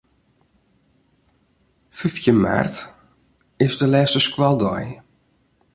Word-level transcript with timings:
Fyftjin 1.97 2.37
maart 2.43 2.75
is 3.65 3.73
de 3.79 3.87
lêste 3.93 4.19
skoaldei. 4.27 4.85